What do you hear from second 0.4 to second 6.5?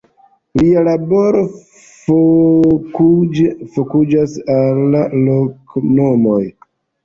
Lia laboro fokusiĝas al la loknomoj.